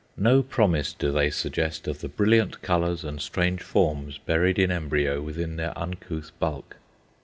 [0.17, 5.21] No promise do they suggest of the brilliant colours and strange forms buried in embryo
[5.21, 6.77] within their uncouth bulk.